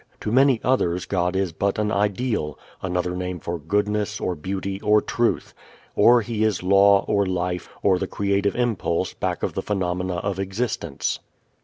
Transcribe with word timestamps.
To 0.21 0.31
many 0.31 0.59
others 0.63 1.05
God 1.05 1.35
is 1.35 1.51
but 1.53 1.77
an 1.77 1.91
ideal, 1.91 2.57
another 2.81 3.15
name 3.15 3.39
for 3.39 3.59
goodness, 3.59 4.19
or 4.19 4.33
beauty, 4.33 4.81
or 4.81 4.99
truth; 4.99 5.53
or 5.95 6.21
He 6.21 6.43
is 6.43 6.63
law, 6.63 7.05
or 7.07 7.23
life, 7.27 7.69
or 7.83 7.99
the 7.99 8.07
creative 8.07 8.55
impulse 8.55 9.13
back 9.13 9.43
of 9.43 9.53
the 9.53 9.61
phenomena 9.61 10.15
of 10.15 10.39
existence. 10.39 11.19